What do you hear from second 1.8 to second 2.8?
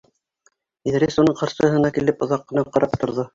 килеп оҙаҡ ҡына